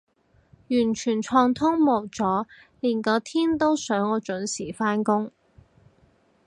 [0.69, 2.47] 完全暢通無阻，
[2.79, 5.31] 連個天都想我準時返工